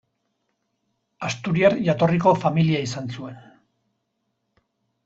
[1.27, 3.39] Asturiar jatorriko familia izan zuen.